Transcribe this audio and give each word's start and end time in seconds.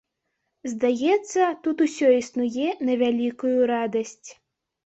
Здаецца, 0.71 1.41
тут 1.67 1.83
усё 1.87 2.07
існуе 2.21 2.67
на 2.89 2.97
вялікую 3.03 3.57
радасць. 3.75 4.29